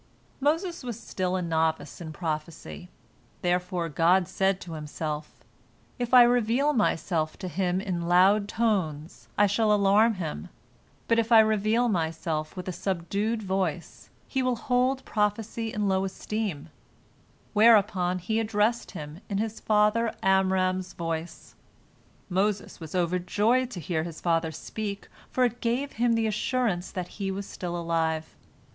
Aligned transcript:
"Moses 0.49 0.81
was 0.83 0.99
still 0.99 1.35
a 1.35 1.43
novice 1.43 2.01
in 2.01 2.11
prophecy, 2.11 2.89
therefore 3.43 3.87
God 3.87 4.27
said 4.27 4.59
to 4.61 4.73
Himself, 4.73 5.43
"If 5.99 6.11
I 6.11 6.23
reveal 6.23 6.73
Myself 6.73 7.37
to 7.37 7.47
him 7.47 7.79
in 7.79 8.07
loud 8.07 8.49
tones, 8.49 9.27
I 9.37 9.45
shall 9.45 9.71
alarm 9.71 10.15
him, 10.15 10.49
but 11.07 11.19
if 11.19 11.31
I 11.31 11.39
reveal 11.39 11.87
Myself 11.87 12.57
with 12.57 12.67
a 12.67 12.71
subdued 12.71 13.43
voice, 13.43 14.09
he 14.27 14.41
will 14.41 14.55
hold 14.55 15.05
prophecy 15.05 15.71
in 15.71 15.87
low 15.87 16.03
esteem," 16.03 16.69
whereupon 17.53 18.17
he 18.17 18.39
addressed 18.39 18.89
him 18.97 19.21
in 19.29 19.37
his 19.37 19.59
father 19.59 20.15
Amram's 20.23 20.93
voice. 20.93 21.53
Moses 22.27 22.79
was 22.79 22.95
overjoyed 22.95 23.69
to 23.69 23.79
hear 23.79 24.01
his 24.01 24.19
father 24.19 24.51
speak, 24.51 25.09
for 25.29 25.43
it 25.43 25.61
gave 25.61 25.91
him 25.91 26.13
the 26.13 26.25
assurance 26.25 26.89
that. 26.89 27.07
he 27.19 27.29
was 27.29 27.45
still 27.47 27.77
alive. 27.77 28.35